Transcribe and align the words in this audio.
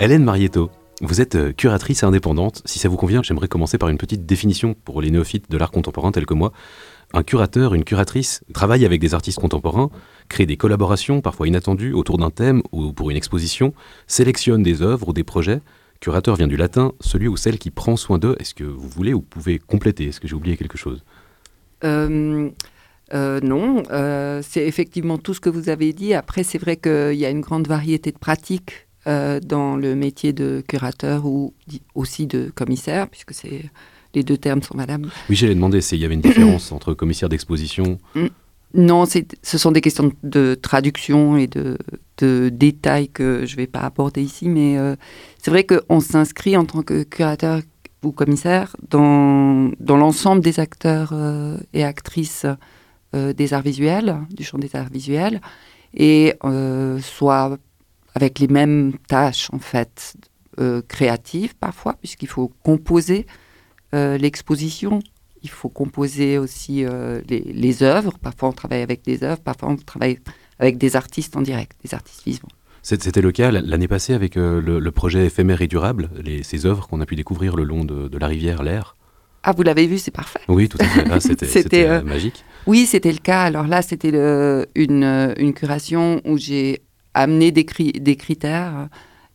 Hélène 0.00 0.22
Marietto, 0.22 0.70
vous 1.00 1.20
êtes 1.20 1.34
euh, 1.34 1.52
curatrice 1.52 2.04
indépendante. 2.04 2.62
Si 2.64 2.78
ça 2.78 2.88
vous 2.88 2.96
convient, 2.96 3.20
j'aimerais 3.24 3.48
commencer 3.48 3.78
par 3.78 3.88
une 3.88 3.98
petite 3.98 4.26
définition 4.26 4.74
pour 4.84 5.02
les 5.02 5.10
néophytes 5.10 5.50
de 5.50 5.58
l'art 5.58 5.72
contemporain 5.72 6.12
tels 6.12 6.24
que 6.24 6.34
moi. 6.34 6.52
Un 7.12 7.24
curateur, 7.24 7.74
une 7.74 7.82
curatrice 7.82 8.44
travaille 8.54 8.84
avec 8.84 9.00
des 9.00 9.14
artistes 9.14 9.40
contemporains, 9.40 9.90
crée 10.28 10.46
des 10.46 10.56
collaborations 10.56 11.20
parfois 11.20 11.48
inattendues 11.48 11.94
autour 11.94 12.16
d'un 12.16 12.30
thème 12.30 12.62
ou 12.70 12.92
pour 12.92 13.10
une 13.10 13.16
exposition, 13.16 13.74
sélectionne 14.06 14.62
des 14.62 14.82
œuvres 14.82 15.08
ou 15.08 15.12
des 15.12 15.24
projets. 15.24 15.62
Curateur 15.98 16.36
vient 16.36 16.46
du 16.46 16.56
latin, 16.56 16.92
celui 17.00 17.26
ou 17.26 17.36
celle 17.36 17.58
qui 17.58 17.72
prend 17.72 17.96
soin 17.96 18.18
d'eux. 18.18 18.36
Est-ce 18.38 18.54
que 18.54 18.62
vous 18.62 18.88
voulez 18.88 19.14
ou 19.14 19.20
pouvez 19.20 19.58
compléter? 19.58 20.06
Est-ce 20.06 20.20
que 20.20 20.28
j'ai 20.28 20.36
oublié 20.36 20.56
quelque 20.56 20.78
chose? 20.78 21.02
Euh, 21.82 22.50
euh, 23.12 23.40
non, 23.40 23.82
c'est 24.42 24.64
effectivement 24.64 25.18
tout 25.18 25.34
ce 25.34 25.40
que 25.40 25.50
vous 25.50 25.70
avez 25.70 25.92
dit. 25.92 26.14
Après, 26.14 26.44
c'est 26.44 26.58
vrai 26.58 26.76
qu'il 26.76 27.18
y 27.18 27.26
a 27.26 27.30
une 27.30 27.40
grande 27.40 27.66
variété 27.66 28.12
de 28.12 28.18
pratiques 28.18 28.87
euh, 29.06 29.38
dans 29.40 29.76
le 29.76 29.94
métier 29.94 30.32
de 30.32 30.62
curateur 30.66 31.24
ou 31.24 31.54
aussi 31.94 32.26
de 32.26 32.50
commissaire, 32.54 33.08
puisque 33.08 33.32
c'est 33.32 33.70
les 34.12 34.24
deux 34.24 34.36
termes 34.36 34.60
sont 34.60 34.76
valables. 34.76 35.08
Oui, 35.30 35.36
j'allais 35.36 35.54
demander 35.54 35.80
s'il 35.80 36.00
y 36.00 36.04
avait 36.04 36.14
une 36.14 36.20
différence 36.20 36.72
entre 36.72 36.94
commissaire 36.94 37.28
d'exposition. 37.28 37.98
Mm. 38.14 38.26
Non, 38.74 39.04
ce 39.06 39.58
sont 39.58 39.70
des 39.70 39.80
questions 39.80 40.12
de 40.24 40.54
traduction 40.54 41.38
et 41.38 41.46
de, 41.46 41.78
de 42.18 42.50
détails 42.52 43.08
que 43.08 43.46
je 43.46 43.52
ne 43.52 43.56
vais 43.58 43.66
pas 43.66 43.80
aborder 43.80 44.22
ici, 44.22 44.48
mais 44.48 44.76
euh, 44.76 44.94
c'est 45.38 45.50
vrai 45.50 45.64
qu'on 45.64 46.00
s'inscrit 46.00 46.56
en 46.56 46.66
tant 46.66 46.82
que 46.82 47.04
curateur 47.04 47.62
ou 48.02 48.12
commissaire 48.12 48.76
dans, 48.90 49.70
dans 49.80 49.96
l'ensemble 49.96 50.42
des 50.42 50.60
acteurs 50.60 51.10
euh, 51.12 51.56
et 51.72 51.84
actrices 51.84 52.46
des 53.14 53.54
arts 53.54 53.62
visuels, 53.62 54.18
du 54.30 54.44
champ 54.44 54.58
des 54.58 54.76
arts 54.76 54.90
visuels, 54.90 55.40
et 55.94 56.34
soit 57.00 57.58
avec 58.18 58.40
les 58.40 58.48
mêmes 58.48 58.94
tâches 59.06 59.48
en 59.52 59.60
fait 59.60 60.16
euh, 60.58 60.82
créatives 60.88 61.54
parfois, 61.54 61.94
puisqu'il 62.00 62.26
faut 62.26 62.50
composer 62.64 63.26
euh, 63.94 64.18
l'exposition, 64.18 64.98
il 65.44 65.50
faut 65.50 65.68
composer 65.68 66.36
aussi 66.36 66.84
euh, 66.84 67.20
les, 67.28 67.82
œuvres. 67.84 68.18
Parfois 68.18 68.48
on 68.48 68.52
travaille 68.52 68.82
avec 68.82 69.04
des 69.04 69.22
œuvres, 69.22 69.40
parfois 69.40 69.68
on 69.68 69.76
travaille 69.76 70.18
avec 70.58 70.76
des 70.76 70.96
artistes 70.96 71.36
en 71.36 71.42
direct, 71.42 71.76
des 71.84 71.94
artistes 71.94 72.24
vivants. 72.26 72.48
C'était 72.82 73.20
le 73.20 73.30
cas 73.30 73.52
l'année 73.52 73.86
passée 73.86 74.14
avec 74.14 74.34
le, 74.34 74.90
projet 74.90 75.26
éphémère 75.26 75.62
et 75.62 75.68
durable, 75.68 76.10
les, 76.20 76.42
ces 76.42 76.66
œuvres 76.66 76.88
qu'on 76.88 77.00
a 77.00 77.06
pu 77.06 77.14
découvrir 77.14 77.54
le 77.54 77.62
long 77.62 77.84
de, 77.84 78.18
la 78.18 78.26
rivière, 78.26 78.64
l'air. 78.64 78.96
Ah, 79.44 79.52
vous 79.52 79.62
l'avez 79.62 79.86
vu, 79.86 79.98
c'est 79.98 80.10
parfait. 80.10 80.40
Oui, 80.48 80.68
tout 80.68 80.78
à 80.80 81.20
fait. 81.20 81.44
C'était 81.46 82.02
magique. 82.02 82.44
Oui, 82.66 82.84
c'était 82.86 83.12
le 83.12 83.18
cas. 83.18 83.42
Alors 83.42 83.68
là, 83.68 83.82
c'était 83.82 84.10
une, 84.74 85.34
une 85.38 85.54
curation 85.54 86.20
où 86.24 86.36
j'ai 86.36 86.82
amener 87.18 87.50
des, 87.52 87.64
des 87.64 88.16
critères 88.16 88.88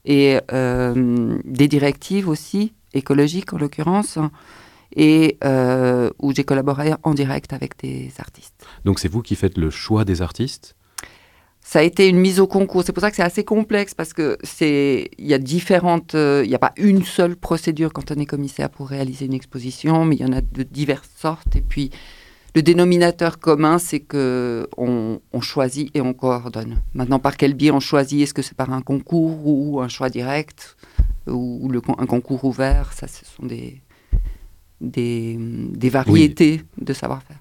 et 0.06 0.40
euh, 0.52 1.38
des 1.46 1.68
directives 1.68 2.28
aussi, 2.28 2.74
écologiques 2.94 3.54
en 3.54 3.58
l'occurrence, 3.58 4.18
et 4.96 5.38
euh, 5.44 6.10
où 6.20 6.34
j'ai 6.34 6.44
collaboré 6.44 6.94
en 7.04 7.14
direct 7.14 7.54
avec 7.54 7.80
des 7.80 8.12
artistes. 8.20 8.66
Donc 8.86 9.00
c'est 9.00 9.08
vous 9.08 9.22
qui 9.22 9.36
faites 9.36 9.58
le 9.58 9.70
choix 9.70 10.06
des 10.06 10.22
artistes? 10.22 10.76
Ça 11.66 11.80
a 11.80 11.82
été 11.82 12.10
une 12.10 12.18
mise 12.18 12.42
au 12.42 12.48
concours. 12.48 12.84
C'est 12.86 12.92
pour 12.92 13.02
ça 13.02 13.10
que 13.10 13.16
c'est 13.16 13.24
assez 13.24 13.46
complexe 13.46 13.94
parce 13.94 14.12
que 14.12 14.38
c'est 14.44 15.10
il 15.18 15.26
y 15.26 15.34
a 15.34 15.38
différentes 15.38 16.14
euh, 16.14 16.42
il 16.44 16.50
n'y 16.50 16.56
a 16.56 16.60
pas 16.60 16.74
une 16.76 17.04
seule 17.04 17.38
procédure 17.38 17.94
quand 17.94 18.12
on 18.12 18.16
est 18.16 18.26
commissaire 18.26 18.70
pour 18.70 18.90
réaliser 18.90 19.26
une 19.26 19.34
exposition, 19.34 20.04
mais 20.06 20.16
il 20.16 20.22
y 20.22 20.26
en 20.26 20.34
a 20.34 20.42
de 20.42 20.64
diverses 20.64 21.10
sortes 21.18 21.56
et 21.56 21.62
puis 21.62 21.90
le 22.56 22.62
dénominateur 22.62 23.40
commun, 23.40 23.80
c'est 23.80 24.00
que 24.00 24.68
on, 24.78 25.20
choisit 25.42 25.90
et 25.96 26.02
on 26.02 26.14
coordonne. 26.14 26.84
Maintenant, 26.94 27.20
par 27.20 27.38
quel 27.38 27.54
biais 27.54 27.72
on 27.72 27.80
choisit? 27.80 28.22
Est-ce 28.22 28.34
que 28.34 28.42
c'est 28.42 28.56
par 28.56 28.72
un 28.72 28.82
concours 28.82 29.46
ou 29.46 29.82
un 29.82 29.88
choix 29.88 30.10
direct 30.10 30.78
ou 31.28 31.68
le, 31.70 31.82
un 31.98 32.06
concours 32.06 32.46
ouvert? 32.46 32.94
Ça, 32.94 33.08
ce 33.08 33.26
sont 33.26 33.46
des, 33.46 33.82
des, 34.80 35.90
variétés 35.90 36.62
de 36.80 36.94
savoir-faire. 36.94 37.40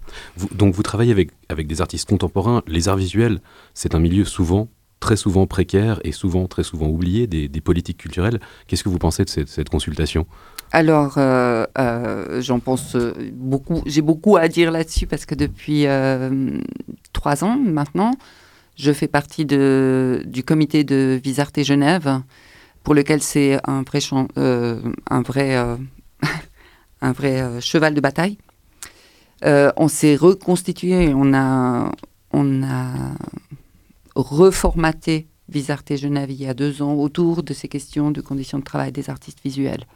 donc, 0.52 0.74
vous 0.74 0.82
travaillez 0.82 1.12
avec, 1.12 1.30
avec 1.48 1.66
des 1.66 1.80
artistes 1.80 2.08
contemporains. 2.08 2.62
Les 2.66 2.88
arts 2.88 2.96
visuels, 2.96 3.40
c'est 3.74 3.94
un 3.94 4.00
milieu 4.00 4.24
souvent 4.24 4.68
très 5.02 5.16
souvent 5.16 5.48
précaire 5.48 6.00
et 6.04 6.12
souvent 6.12 6.46
très 6.46 6.62
souvent 6.62 6.86
oublié 6.86 7.26
des, 7.26 7.60
politiques 7.60 7.98
culturelles. 7.98 8.38
Qu'est-ce 8.66 8.84
que 8.84 8.88
vous 8.88 8.98
pensez 8.98 9.24
de 9.24 9.28
cette 9.28 9.68
consultation? 9.68 10.26
Alors, 10.70 11.14
euh, 11.18 11.66
euh, 11.76 12.40
j'en 12.40 12.60
pense 12.60 12.94
euh, 12.94 13.12
beaucoup. 13.34 13.82
J'ai 13.84 14.00
beaucoup 14.00 14.36
à 14.36 14.46
dire 14.46 14.70
là-dessus 14.70 15.08
parce 15.08 15.26
que 15.26 15.34
depuis 15.34 15.86
trois 17.12 17.42
ans 17.42 17.58
maintenant, 17.58 18.12
je 18.76 18.92
fais 18.92 19.08
partie 19.08 19.44
du 19.44 20.44
comité 20.46 20.84
de 20.84 21.20
Visarté 21.22 21.64
Genève, 21.64 22.22
pour 22.84 22.94
lequel 22.94 23.20
c'est 23.22 23.58
un 23.64 23.82
vrai, 23.82 24.00
un 24.36 25.22
vrai, 25.22 25.56
un 27.02 27.12
vrai 27.12 27.60
cheval 27.60 27.92
de 27.94 28.00
bataille. 28.00 28.38
on 29.44 29.88
s'est 29.88 30.14
reconstitué, 30.14 31.12
on 31.12 31.34
a, 31.34 31.90
on 32.32 32.62
a 32.62 32.94
reformaté 34.14 35.28
Visarté 35.48 35.96
Genève 35.96 36.30
il 36.30 36.40
y 36.40 36.46
a 36.46 36.54
deux 36.54 36.82
ans 36.82 36.94
autour 36.94 37.42
de 37.42 37.52
ces 37.52 37.68
questions 37.68 38.10
de 38.10 38.20
conditions 38.20 38.58
de 38.58 38.64
travail 38.64 38.92
des 38.92 39.10
artistes 39.10 39.40
visuels. 39.44 39.86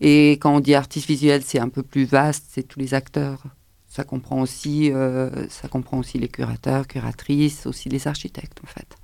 Et 0.00 0.32
quand 0.32 0.56
on 0.56 0.60
dit 0.60 0.74
artiste 0.74 1.06
visuel, 1.06 1.42
c'est 1.44 1.60
un 1.60 1.68
peu 1.68 1.82
plus 1.82 2.04
vaste, 2.04 2.46
c'est 2.50 2.64
tous 2.64 2.80
les 2.80 2.92
acteurs. 2.92 3.42
Ça 3.88 4.04
comprend 4.04 4.40
aussi, 4.40 4.92
euh, 4.92 5.48
ça 5.48 5.68
comprend 5.68 5.98
aussi 5.98 6.18
les 6.18 6.28
curateurs, 6.28 6.86
curatrices, 6.86 7.66
aussi 7.66 7.88
les 7.88 8.08
architectes 8.08 8.58
en 8.64 8.66
fait. 8.66 8.96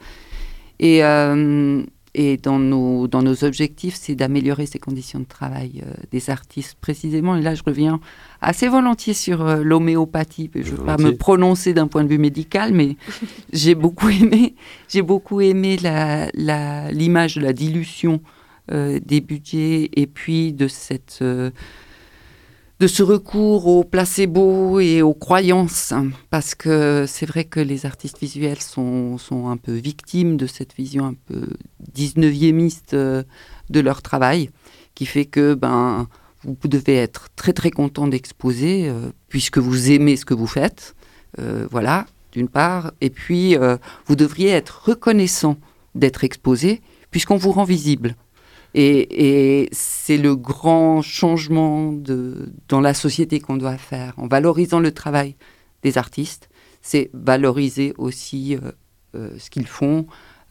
Et, 0.79 1.05
euh, 1.05 1.83
et 2.19 2.37
dans, 2.37 2.59
nos, 2.59 3.07
dans 3.07 3.23
nos 3.23 3.45
objectifs, 3.45 3.95
c'est 3.95 4.15
d'améliorer 4.15 4.67
ces 4.67 4.79
conditions 4.79 5.21
de 5.21 5.25
travail 5.25 5.83
euh, 5.87 5.93
des 6.11 6.31
artistes 6.31 6.77
précisément. 6.81 7.37
Et 7.37 7.43
là, 7.43 7.55
je 7.55 7.63
reviens 7.65 8.01
assez 8.41 8.69
volontiers 8.69 9.15
sur 9.15 9.45
l'homéopathie. 9.45 10.51
Je 10.55 10.73
ne 10.73 10.77
veux 10.77 10.85
pas 10.85 10.97
me 10.97 11.17
prononcer 11.17 11.75
d'un 11.75 11.87
point 11.87 12.05
de 12.05 12.09
vue 12.09 12.19
médical, 12.19 12.73
mais 12.73 12.97
j'ai 13.53 13.75
beaucoup 13.75 14.09
aimé, 14.09 14.55
j'ai 14.89 15.03
beaucoup 15.03 15.41
aimé 15.41 15.77
l'image 15.77 17.37
la, 17.37 17.41
de 17.41 17.47
la 17.47 17.53
dilution 17.53 18.21
euh, 18.71 19.01
des 19.03 19.23
budgets 19.23 19.89
et 19.97 20.07
puis 20.07 20.53
de 20.53 20.69
cette 20.69 21.21
euh, 21.23 21.51
de 22.81 22.87
ce 22.87 23.03
recours 23.03 23.67
au 23.67 23.83
placebo 23.83 24.79
et 24.79 25.03
aux 25.03 25.15
croyances, 25.15 25.93
parce 26.31 26.55
que 26.55 27.07
c'est 27.09 27.27
vrai 27.27 27.45
que 27.45 27.59
les 27.59 27.87
artistes 27.87 28.21
visuels 28.21 28.61
sont, 28.61 29.19
un 29.49 29.57
peu 29.57 29.73
victimes 29.73 30.37
de 30.37 30.47
cette 30.47 30.75
vision 30.75 31.07
un 31.07 31.15
peu 31.27 31.49
19e 31.97 32.79
euh, 32.93 33.25
de 33.71 33.81
leur 33.81 34.01
travail, 34.03 34.51
qui 34.95 35.07
fait 35.07 35.25
que 35.25 35.55
ben, 35.55 36.07
vous 36.45 36.69
devez 36.69 36.95
être 36.97 37.29
très 37.35 37.53
très 37.53 37.71
content 37.71 38.07
d'exposer, 38.07 38.93
puisque 39.29 39.59
vous 39.59 39.91
aimez 39.91 40.17
ce 40.17 40.25
que 40.25 40.35
vous 40.35 40.47
faites, 40.47 40.95
voilà, 41.71 42.07
d'une 42.33 42.49
part, 42.49 42.93
et 43.01 43.11
puis 43.11 43.57
vous 44.07 44.17
devriez 44.17 44.51
être 44.51 44.83
reconnaissant 44.87 45.57
d'être 45.97 46.23
exposé, 46.23 46.81
puisqu'on 47.11 47.37
vous 47.37 47.53
rend 47.53 47.65
visible. 47.65 48.15
Et, 48.75 49.69
c'est 49.73 50.19
le 50.19 50.37
grand 50.37 51.03
changement 51.03 51.93
de, 51.93 52.53
dans 52.69 52.81
la 52.81 52.95
société 52.95 53.41
qu'on 53.41 53.57
doit 53.57 53.77
faire. 53.77 54.15
En 54.17 54.27
valorisant 54.27 54.81
le 54.81 54.93
travail 54.93 55.37
des 55.83 55.99
artistes, 55.99 56.49
c'est 56.83 57.11
valoriser 57.13 57.95
aussi 57.99 58.57
euh, 58.57 58.73
euh, 59.15 59.31
ce 59.39 59.51
qu'ils 59.51 59.67
font 59.67 60.07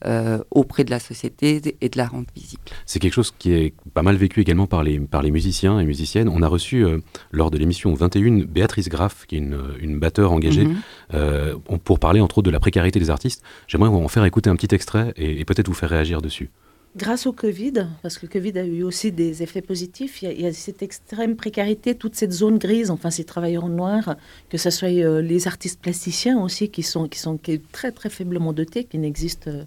euh, 0.05 0.37
auprès 0.51 0.83
de 0.83 0.91
la 0.91 0.99
société 0.99 1.59
et 1.81 1.89
de 1.89 1.97
la 1.97 2.05
rendre 2.05 2.27
visible. 2.35 2.61
C'est 2.85 2.99
quelque 2.99 3.13
chose 3.13 3.33
qui 3.37 3.53
est 3.53 3.73
pas 3.95 4.03
mal 4.03 4.15
vécu 4.15 4.41
également 4.41 4.67
par 4.67 4.83
les, 4.83 4.99
par 4.99 5.23
les 5.23 5.31
musiciens 5.31 5.79
et 5.79 5.85
musiciennes. 5.85 6.29
On 6.29 6.43
a 6.43 6.47
reçu 6.47 6.85
lors 7.31 7.49
de 7.49 7.57
l'émission 7.57 7.91
21 7.95 8.45
Béatrice 8.45 8.89
Graff, 8.89 9.25
qui 9.25 9.35
est 9.35 9.39
une, 9.39 9.59
une 9.79 9.97
batteur 9.97 10.31
engagée, 10.31 10.67
mhm. 10.67 11.59
pour 11.83 11.97
parler 11.97 12.19
entre 12.19 12.37
autres 12.37 12.45
de 12.45 12.51
la 12.51 12.59
précarité 12.59 12.99
des 12.99 13.09
artistes. 13.09 13.41
J'aimerais 13.67 13.89
en 13.89 14.07
faire 14.07 14.23
écouter 14.25 14.51
un 14.51 14.55
petit 14.55 14.75
extrait 14.75 15.13
et 15.15 15.43
peut-être 15.45 15.67
vous 15.67 15.73
faire 15.73 15.89
réagir 15.89 16.21
dessus 16.21 16.51
grâce 16.95 17.27
au 17.27 17.33
Covid, 17.33 17.87
parce 18.01 18.17
que 18.17 18.25
le 18.25 18.31
Covid 18.31 18.57
a 18.57 18.65
eu 18.65 18.83
aussi 18.83 19.11
des 19.11 19.43
effets 19.43 19.61
positifs, 19.61 20.21
il 20.21 20.41
y, 20.41 20.45
a, 20.45 20.53
cette 20.53 20.81
extrême 20.81 21.35
précarité, 21.35 21.95
toute 21.95 22.15
cette 22.15 22.31
zone 22.31 22.57
grise, 22.57 22.89
enfin 22.89 23.11
ces 23.11 23.23
travailleurs 23.23 23.69
noirs, 23.69 24.15
que 24.49 24.57
ce 24.57 24.69
soit 24.69 24.89
euh, 24.89 25.21
les 25.21 25.47
artistes 25.47 25.79
plasticiens 25.79 26.41
aussi, 26.41 26.69
qui 26.69 26.83
sont, 26.83 27.07
qui 27.07 27.19
sont 27.19 27.39
très 27.71 27.91
très 27.91 28.09
faiblement 28.09 28.53
dotés, 28.53 28.83
qui 28.83 28.97
n'existent 28.97 29.51
euh, 29.51 29.63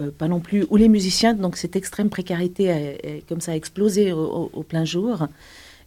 euh, 0.00 0.10
pas 0.10 0.28
non 0.28 0.40
plus, 0.40 0.66
ou 0.70 0.76
les 0.76 0.88
musiciens, 0.88 1.34
donc 1.34 1.56
cette 1.56 1.76
extrême 1.76 2.10
précarité 2.10 3.22
comme 3.28 3.40
ça 3.40 3.52
a 3.52 3.56
explosé 3.56 4.12
au, 4.12 4.64
plein 4.68 4.84
jour. 4.84 5.28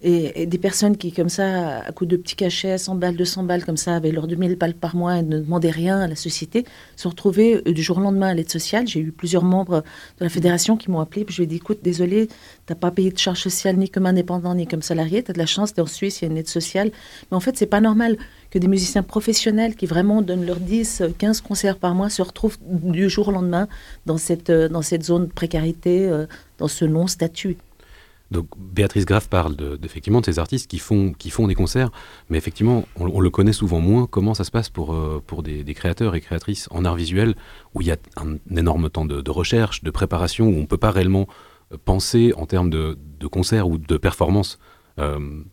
Et, 0.02 0.46
des 0.46 0.58
personnes 0.58 0.96
qui, 0.96 1.12
comme 1.12 1.28
ça, 1.28 1.80
à 1.80 1.92
coup 1.92 2.06
de 2.06 2.16
petits 2.16 2.38
cachets, 2.38 2.78
100 2.78 2.96
balles, 2.96 3.18
200 3.18 3.44
balles, 3.44 3.66
comme 3.66 3.76
ça, 3.76 3.96
avec 3.96 4.14
leurs 4.14 4.28
2000 4.28 4.56
balles 4.56 4.74
par 4.74 4.96
mois 4.96 5.18
et 5.18 5.24
ne 5.24 5.40
demandaient 5.40 5.70
rien 5.70 6.00
à 6.00 6.08
la 6.08 6.16
société, 6.16 6.64
se 6.96 7.08
retrouvaient 7.10 7.62
euh, 7.68 7.74
du 7.74 7.84
jour 7.84 7.98
au 7.98 8.02
lendemain 8.02 8.28
à 8.28 8.34
l'aide 8.34 8.50
sociale. 8.50 8.88
J'ai 8.88 9.02
eu 9.02 9.12
plusieurs 9.12 9.44
membres 9.44 9.84
de 10.20 10.24
la 10.24 10.30
fédération 10.30 10.78
qui 10.78 10.90
m'ont 10.90 11.02
appelé. 11.02 11.26
Puis 11.26 11.36
je 11.36 11.42
lui 11.42 11.44
ai 11.44 11.48
dit 11.48 11.58
écoute, 11.58 11.80
désolé, 11.84 12.28
tu 12.28 12.34
n'as 12.70 12.76
pas 12.76 12.92
payé 12.92 13.12
de 13.12 13.18
charges 13.18 13.42
sociales 13.42 13.76
ni 13.76 13.90
comme 13.90 14.06
indépendant 14.06 14.56
ni 14.56 14.68
comme 14.68 14.82
salarié. 14.82 15.22
Tu 15.22 15.32
as 15.32 15.34
de 15.34 15.40
la 15.40 15.46
chance, 15.46 15.74
tu 15.74 15.82
es 15.82 15.84
en 15.84 15.88
Suisse, 15.88 16.22
il 16.22 16.26
y 16.26 16.28
a 16.30 16.32
une 16.32 16.38
aide 16.38 16.48
sociale. 16.48 16.92
Mais 17.30 17.36
en 17.36 17.42
fait, 17.42 17.58
c'est 17.58 17.66
pas 17.66 17.82
normal 17.82 18.18
que 18.52 18.58
des 18.58 18.70
musiciens 18.70 19.04
professionnels 19.04 19.76
qui 19.76 19.86
vraiment 19.86 20.22
donnent 20.22 20.46
leurs 20.46 20.62
10, 20.62 21.04
15 21.18 21.42
concerts 21.42 21.78
par 21.78 21.94
mois 21.94 22.10
se 22.10 22.22
retrouvent 22.22 22.58
du 22.62 23.10
jour 23.10 23.28
au 23.28 23.32
lendemain 23.32 23.68
dans 24.06 24.18
cette, 24.18 24.50
euh, 24.50 24.70
dans 24.70 24.82
cette 24.82 25.04
zone 25.04 25.28
de 25.28 25.32
précarité, 25.32 26.08
euh, 26.08 26.26
dans 26.58 26.70
ce 26.70 26.86
non-statut. 26.86 27.58
Donc 28.32 28.48
Béatrice 28.58 29.06
Graff 29.06 29.28
parle 29.28 29.56
de, 29.56 29.80
effectivement 29.84 30.22
de 30.22 30.26
ces 30.26 30.40
artistes 30.40 30.70
qui 30.70 30.78
font, 30.78 31.14
des 31.48 31.56
concerts, 31.56 31.90
mais 32.30 32.38
effectivement, 32.38 32.86
on, 32.96 33.20
le 33.20 33.30
connaît 33.30 33.54
souvent 33.54 33.80
moins. 33.80 34.06
Comment 34.06 34.34
ça 34.34 34.44
se 34.44 34.52
passe 34.52 34.70
pour, 34.70 34.94
euh, 34.94 35.22
des, 35.42 35.74
créateurs 35.74 36.16
et 36.16 36.22
créatrices 36.22 36.68
en 36.72 36.86
art 36.86 36.96
visuel, 36.96 37.36
où 37.74 37.82
il 37.82 37.88
y 37.88 37.92
a 37.92 37.98
un, 38.18 38.38
énorme 38.56 38.90
temps 38.90 39.06
de, 39.06 39.32
recherche, 39.32 39.84
de 39.84 39.92
préparation, 39.92 40.48
où 40.48 40.54
on 40.54 40.62
ne 40.62 40.66
peut 40.66 40.78
pas 40.78 40.92
réellement 40.92 41.28
euh, 41.72 41.78
penser 41.84 42.34
en 42.38 42.46
termes 42.46 42.70
de, 42.70 42.98
concerts 43.32 43.68
ou 43.68 43.78
de 43.78 43.98
performances 43.98 44.60
euh, 45.00 45.44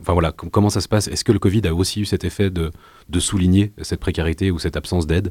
Enfin 0.00 0.14
voilà, 0.14 0.32
comment 0.32 0.70
ça 0.70 0.80
se 0.80 0.88
passe? 0.88 1.08
Est-ce 1.08 1.24
que 1.24 1.32
le 1.32 1.38
Covid 1.38 1.60
a 1.66 1.74
aussi 1.74 2.00
eu 2.00 2.06
cet 2.06 2.24
effet 2.24 2.48
de 2.48 2.70
souligner 3.18 3.74
cette 3.82 4.00
précarité 4.00 4.50
ou 4.50 4.58
cette 4.58 4.78
absence 4.78 5.06
d'aide? 5.06 5.30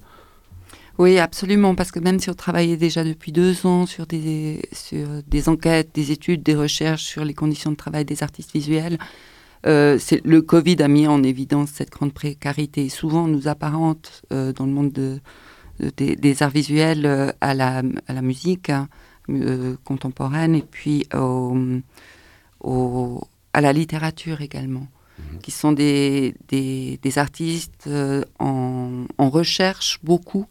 Oui, 1.00 1.18
absolument, 1.18 1.76
parce 1.76 1.92
que 1.92 2.00
même 2.00 2.20
si 2.20 2.30
on 2.30 2.34
travaillait 2.34 2.76
déjà 2.76 3.06
depuis 3.06 3.32
deux 3.32 3.66
ans 3.66 3.86
sur 3.86 4.06
des, 4.06 4.62
sur 4.74 5.08
des 5.26 5.48
enquêtes, 5.48 5.92
des 5.94 6.12
études, 6.12 6.44
des 6.44 6.56
recherches 6.56 7.04
sur 7.04 7.24
les 7.24 7.34
conditions 7.34 7.72
de 7.72 7.78
travail 7.78 8.04
des 8.04 8.22
artistes 8.22 8.52
visuels, 8.52 8.98
euh, 9.66 9.98
le 10.26 10.42
Covid 10.42 10.82
a 10.82 10.90
mis 10.90 11.08
en 11.08 11.24
évidence 11.24 11.70
cette 11.70 11.92
grande 11.92 12.14
précarité. 12.14 12.90
Souvent, 12.90 13.28
nous 13.28 13.48
apparente 13.48 14.24
euh, 14.34 14.52
dans 14.52 14.66
le 14.66 14.74
monde 14.74 14.92
de, 14.92 15.22
des, 15.96 16.44
arts 16.44 16.50
visuels 16.50 17.06
euh, 17.06 17.32
à, 17.40 17.54
la, 17.54 17.82
à 18.08 18.14
la 18.14 18.22
musique 18.22 18.70
hein, 18.70 18.90
contemporaine 19.86 20.54
et 20.54 20.64
puis 20.70 21.08
au, 22.62 23.22
à 23.54 23.62
la 23.62 23.72
littérature 23.72 24.42
également, 24.42 24.88
mhm. 25.18 25.40
qui 25.40 25.52
sont 25.52 25.72
des, 25.72 26.36
des, 26.50 27.00
des 27.02 27.18
artistes 27.18 27.90
en, 28.40 29.06
en, 29.18 29.30
recherche 29.30 30.00
beaucoup 30.04 30.46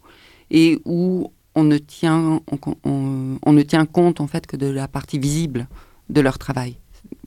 et 0.51 0.79
où 0.85 1.33
on 1.55 1.65
ne 1.65 1.79
tient, 1.79 2.41
on, 2.85 3.53
ne 3.53 3.63
tient 3.63 3.87
compte 3.87 4.21
en 4.21 4.27
fait 4.27 4.47
que 4.47 4.57
de 4.57 4.67
la 4.67 4.89
partie 4.89 5.19
visible 5.19 5.67
de 6.09 6.21
leur 6.21 6.39
travail. 6.39 6.77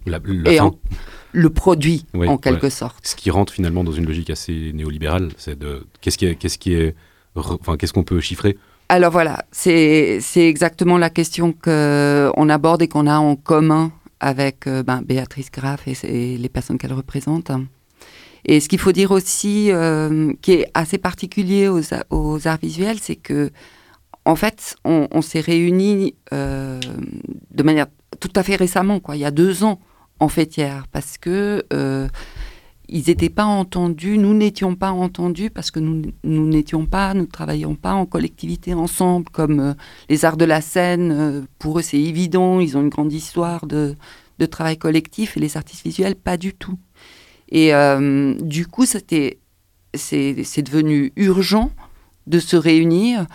et 0.06 0.60
le 1.34 1.50
produit 1.50 2.06
en 2.14 2.38
quelque 2.38 2.70
sorte. 2.70 3.08
Ce 3.08 3.16
qui 3.16 3.30
rentre 3.32 3.54
finalement 3.54 3.84
dans 3.84 3.92
une 3.92 4.06
logique 4.06 4.30
assez 4.30 4.72
néolibérale, 4.74 5.30
c'est 5.38 5.58
de 5.58 5.86
qu'est-ce 6.02 6.18
qui 6.18 6.26
est, 6.26 6.36
qu'est-ce 6.36 6.58
qui 6.58 6.74
est, 6.74 6.96
enfin 7.36 7.78
qu'est-ce 7.78 7.94
qu'on 7.94 8.04
peut 8.04 8.20
chiffrer? 8.20 8.58
Alors 8.90 9.12
voilà, 9.12 9.46
c'est 9.52 10.20
exactement 10.36 10.98
la 10.98 11.10
question 11.10 11.54
que 11.54 12.30
on 12.36 12.50
aborde 12.50 12.82
et 12.82 12.90
qu'on 12.90 13.08
a 13.08 13.18
en 13.18 13.38
commun 13.38 13.92
avec 14.20 14.68
euh, 14.68 14.84
ben, 14.84 15.02
Béatrice 15.02 15.50
Graff 15.52 15.88
et, 15.88 16.38
les 16.38 16.50
personnes 16.50 16.78
qu'elle 16.78 16.94
représente. 16.94 17.52
Et 18.46 18.60
ce 18.60 18.70
qu'il 18.70 18.80
faut 18.80 18.92
dire 18.92 19.12
aussi, 19.12 19.72
euh, 19.72 20.34
qui 20.42 20.54
est 20.54 20.68
assez 20.74 20.98
particulier 20.98 21.68
aux, 21.68 22.48
arts 22.48 22.60
visuels, 22.62 23.00
c'est 23.00 23.16
que, 23.16 23.52
en 24.26 24.36
fait, 24.36 24.76
on, 24.84 25.22
s'est 25.22 25.40
réunis 25.40 26.16
euh, 26.34 26.80
de 27.52 27.64
manière 27.64 27.88
tout 28.20 28.32
à 28.36 28.44
fait 28.44 28.56
récemment, 28.56 29.00
quoi, 29.00 29.16
il 29.16 29.20
y 29.20 29.26
a 29.26 29.32
deux 29.32 29.64
ans, 29.64 29.80
en 30.20 30.28
fêtière, 30.28 30.86
parce 30.92 31.18
que 31.18 31.64
euh, 31.74 32.08
ils 32.88 33.06
n'étaient 33.08 33.30
pas 33.30 33.46
entendus, 33.46 34.20
nous 34.20 34.36
n'étions 34.36 34.76
pas 34.76 34.92
entendus 34.92 35.50
parce 35.50 35.72
que 35.72 35.80
nous 35.80 36.12
n'étions 36.24 36.86
pas, 36.86 37.16
nous 37.16 37.26
travaillions 37.26 37.74
pas 37.74 37.94
en 37.94 38.06
collectivité 38.06 38.76
ensemble 38.76 39.30
comme 39.32 39.76
les 40.10 40.26
arts 40.26 40.38
de 40.38 40.46
la 40.46 40.62
scène. 40.62 41.48
pour 41.58 41.80
eux, 41.80 41.82
c'est 41.82 42.00
évident, 42.00 42.60
ils 42.60 42.78
ont 42.78 42.82
une 42.82 42.90
grande 42.90 43.14
histoire 43.14 43.66
de 43.66 43.96
travail 44.52 44.78
collectif 44.78 45.38
et 45.38 45.40
les 45.40 45.58
artistes 45.58 45.86
visuels, 45.86 46.16
pas 46.16 46.38
du 46.38 46.54
tout. 46.54 46.78
Et 47.52 47.74
euh, 47.74 48.34
du 48.36 48.66
coup, 48.66 48.86
c'était, 48.86 49.40
c'est, 49.94 50.62
devenu 50.62 51.12
urgent 51.16 51.72
de 52.28 52.40
se 52.40 52.56
réunir, 52.56 53.28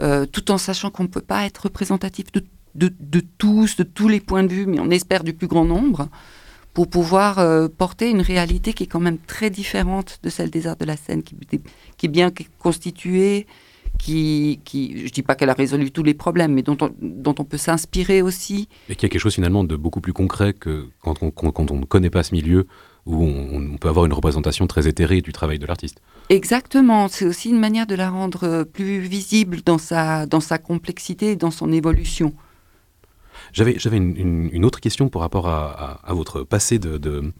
euh, 0.00 0.26
tout 0.26 0.50
en 0.50 0.58
sachant 0.58 0.90
qu'on 0.90 1.04
ne 1.04 1.08
peut 1.08 1.20
pas 1.20 1.44
être 1.44 1.64
représentatif 1.64 2.32
de, 2.32 2.42
de, 2.74 3.20
tous, 3.38 3.76
de 3.76 3.82
tous 3.82 4.08
les 4.08 4.20
points 4.20 4.44
de 4.44 4.52
vue, 4.52 4.66
mais 4.66 4.80
on 4.80 4.90
espère 4.90 5.22
du 5.22 5.34
plus 5.34 5.48
grand 5.48 5.64
nombre, 5.64 6.08
pour 6.72 6.88
pouvoir 6.88 7.38
euh, 7.38 7.68
porter 7.68 8.08
une 8.08 8.20
réalité 8.20 8.72
qui 8.72 8.84
est 8.84 8.86
quand 8.86 9.00
même 9.00 9.18
très 9.18 9.50
différente 9.50 10.20
de 10.22 10.30
celle 10.30 10.50
des 10.50 10.66
arts 10.66 10.76
de 10.76 10.84
la 10.84 10.96
scène, 10.96 11.22
qui, 11.22 11.34
est 12.02 12.08
bien 12.08 12.30
constituée, 12.58 13.46
qui, 13.98 14.60
qui, 14.64 15.06
je 15.06 15.12
dis 15.12 15.22
pas 15.22 15.34
qu'elle 15.34 15.50
a 15.50 15.54
résolu 15.54 15.90
tous 15.90 16.04
les 16.04 16.14
problèmes, 16.14 16.54
mais 16.54 16.62
dont 16.62 16.76
on, 16.80 16.94
dont 17.02 17.34
on 17.38 17.44
peut 17.44 17.56
s'inspirer 17.56 18.22
aussi. 18.22 18.68
Et 18.88 18.94
qui 18.94 19.06
a 19.06 19.08
quelque 19.08 19.20
chose 19.20 19.34
finalement 19.34 19.64
de 19.64 19.76
beaucoup 19.76 20.00
plus 20.00 20.12
concret 20.12 20.52
que 20.52 20.86
quand 21.02 21.22
on, 21.22 21.30
quand 21.32 21.70
on 21.70 21.80
ne 21.80 21.84
connaît 21.84 22.10
pas 22.10 22.22
ce 22.22 22.32
milieu, 22.32 22.66
où 23.06 23.24
on, 23.24 23.76
peut 23.78 23.88
avoir 23.88 24.06
une 24.06 24.12
représentation 24.12 24.66
très 24.66 24.86
éthérée 24.86 25.20
du 25.20 25.32
travail 25.32 25.58
de 25.58 25.66
l'artiste. 25.66 26.00
Exactement, 26.28 27.08
c'est 27.08 27.24
aussi 27.24 27.50
une 27.50 27.60
manière 27.60 27.86
de 27.86 27.94
la 27.94 28.10
rendre 28.10 28.44
euh, 28.44 28.64
plus 28.64 29.00
visible 29.00 29.58
dans 29.64 29.78
sa, 29.78 30.26
dans 30.26 30.40
sa 30.40 30.58
complexité 30.58 31.32
et 31.32 31.36
dans 31.36 31.50
son 31.50 31.72
évolution. 31.72 32.34
J'avais, 33.52 33.76
une, 33.96 34.50
une, 34.52 34.64
autre 34.64 34.80
question 34.80 35.08
par 35.08 35.22
rapport 35.22 35.48
à, 35.48 36.00
à, 36.04 36.12
votre 36.12 36.42
passé 36.42 36.78
de, 36.78 37.32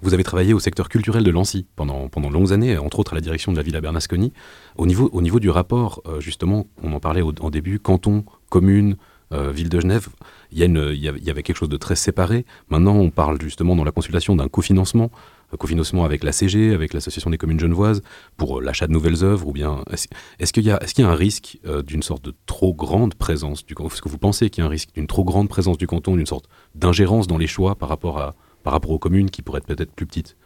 Vous 0.00 0.12
avez 0.12 0.24
travaillé 0.24 0.54
au 0.54 0.58
secteur 0.58 0.88
culturel 0.88 1.22
de 1.22 1.30
Lancy 1.30 1.66
pendant, 1.76 2.08
pendant 2.08 2.28
de 2.28 2.34
longues 2.34 2.52
années, 2.52 2.76
entre 2.78 2.98
autres 2.98 3.12
à 3.12 3.14
la 3.14 3.20
direction 3.20 3.52
de 3.52 3.56
la 3.56 3.62
Villa 3.62 3.80
Bernasconi. 3.80 4.32
Au 4.76 4.86
niveau, 4.86 5.08
au 5.12 5.22
niveau 5.22 5.38
du 5.38 5.50
rapport, 5.50 6.02
euh, 6.06 6.20
justement, 6.20 6.66
on 6.82 6.92
en 6.92 7.00
parlait 7.00 7.22
au, 7.22 7.32
en 7.40 7.50
début, 7.50 7.78
canton, 7.78 8.24
commune, 8.48 8.96
euh, 9.32 9.50
ville 9.50 9.68
de 9.68 9.80
Genève, 9.80 10.08
il 10.50 10.58
y, 10.58 11.30
avait 11.30 11.42
quelque 11.42 11.56
chose 11.56 11.68
de 11.68 11.76
très 11.76 11.96
séparé. 11.96 12.44
Maintenant, 12.68 12.96
on 12.96 13.10
parle 13.10 13.40
justement 13.40 13.74
dans 13.74 13.84
la 13.84 13.90
consultation 13.90 14.36
d'un 14.36 14.48
cofinancement, 14.48 15.10
un 15.52 15.56
cofinancement 15.56 16.04
avec 16.04 16.22
la 16.22 16.32
CG, 16.32 16.74
avec 16.74 16.92
l'Association 16.92 17.30
des 17.30 17.38
communes 17.38 17.60
genevoises, 17.60 18.02
pour 18.36 18.58
euh, 18.58 18.62
l'achat 18.62 18.86
de 18.86 18.92
nouvelles 18.92 19.24
œuvres, 19.24 19.48
ou 19.48 19.52
bien 19.52 19.82
est-ce 19.90 20.52
qu'il 20.52 20.64
y, 20.64 20.70
a 20.70 20.78
un 21.08 21.14
risque 21.14 21.58
euh, 21.66 21.82
d'une 21.82 22.02
sorte 22.02 22.24
de 22.24 22.34
trop 22.46 22.74
grande 22.74 23.14
présence 23.14 23.64
du 23.64 23.74
canton 23.74 23.94
Est-ce 23.94 24.02
que 24.02 24.08
vous 24.08 24.18
pensez 24.18 24.50
qu'il 24.50 24.62
y 24.62 24.64
a 24.64 24.66
un 24.66 24.70
risque 24.70 24.90
d'une 24.94 25.06
trop 25.06 25.24
grande 25.24 25.48
présence 25.48 25.78
du 25.78 25.86
canton, 25.86 26.16
d'une 26.16 26.26
sorte 26.26 26.48
d'ingérence 26.74 27.26
dans 27.26 27.38
les 27.38 27.46
choix 27.46 27.74
par 27.74 27.88
rapport, 27.88 28.18
à, 28.18 28.34
par 28.62 28.72
rapport 28.74 28.90
aux 28.90 28.98
communes 28.98 29.30
qui 29.30 29.40
pourraient 29.42 29.58
être 29.58 29.66
peut-être 29.66 29.92
plus 29.92 30.06
petites? 30.06 30.36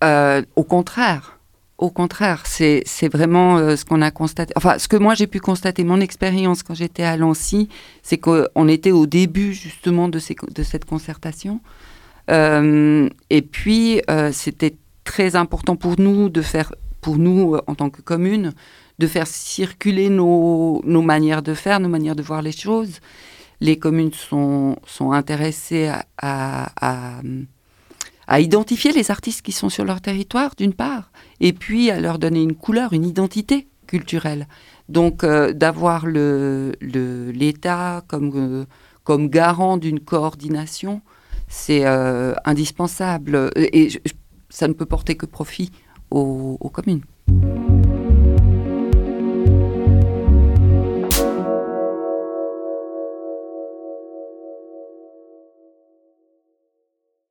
Au 0.00 0.62
contraire 0.62 1.37
au 1.78 1.90
contraire, 1.90 2.42
c'est 2.44 3.08
vraiment 3.12 3.56
euh, 3.56 3.76
ce 3.76 3.84
qu'on 3.84 4.02
a 4.02 4.10
constaté. 4.10 4.52
Enfin, 4.56 4.78
ce 4.78 4.88
que 4.88 4.96
moi 4.96 5.14
j'ai 5.14 5.28
pu 5.28 5.38
constater, 5.38 5.84
mon 5.84 6.00
expérience 6.00 6.64
quand 6.64 6.74
j'étais 6.74 7.04
à 7.04 7.16
Lancy, 7.16 7.68
c'est 8.02 8.18
qu'on 8.18 8.68
était 8.68 8.90
au 8.90 9.06
début 9.06 9.54
justement 9.54 10.08
de, 10.08 10.18
cette 10.18 10.84
concertation. 10.84 11.60
Euh, 12.30 13.08
et 13.30 13.42
puis, 13.42 14.02
euh, 14.10 14.32
c'était 14.32 14.74
très 15.04 15.36
important 15.36 15.76
pour 15.76 16.00
nous 16.00 16.28
de 16.28 16.42
faire, 16.42 16.74
pour 17.00 17.16
nous 17.16 17.56
en 17.68 17.74
tant 17.76 17.90
que 17.90 18.02
commune, 18.02 18.52
de 18.98 19.06
faire 19.06 19.28
circuler 19.28 20.10
nos, 20.10 20.82
manières 20.84 21.42
de 21.42 21.54
faire, 21.54 21.78
nos 21.78 21.88
manières 21.88 22.16
de 22.16 22.22
voir 22.22 22.42
les 22.42 22.52
choses. 22.52 22.98
Les 23.60 23.78
communes 23.78 24.12
sont, 24.12 24.76
intéressées 25.12 25.92
à 26.16 27.20
identifier 28.36 28.92
les 28.92 29.10
artistes 29.10 29.42
qui 29.42 29.52
sont 29.52 29.70
sur 29.70 29.84
leur 29.84 30.00
territoire, 30.00 30.52
d'une 30.56 30.74
part, 30.74 31.10
et 31.40 31.52
puis 31.52 31.90
à 31.90 32.00
leur 32.00 32.18
donner 32.18 32.42
une 32.42 32.54
couleur, 32.54 32.92
une 32.92 33.06
identité 33.06 33.68
culturelle. 33.86 34.46
Donc 34.88 35.24
euh, 35.24 35.52
d'avoir 35.52 36.06
l'État 36.06 38.04
comme, 38.06 38.32
euh, 38.34 38.64
comme 39.02 39.28
garant 39.28 39.78
d'une 39.78 40.00
coordination, 40.00 41.00
c'est 41.48 41.86
euh, 41.86 42.34
indispensable 42.44 43.50
et 43.56 43.88
ça 44.50 44.68
ne 44.68 44.74
peut 44.74 44.86
porter 44.86 45.16
que 45.16 45.26
profit 45.26 45.72
aux 46.10 46.70
communes. 46.72 47.02